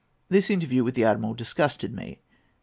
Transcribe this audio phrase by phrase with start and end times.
[0.29, 2.21] This interview with the admiral disgusted me.